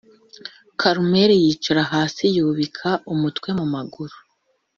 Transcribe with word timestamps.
Karumeli 0.79 1.35
yicara 1.43 1.81
hasi 1.91 2.23
yubika 2.35 2.89
umutwe 3.13 3.49
mu 3.57 3.65
maguru 3.73 4.15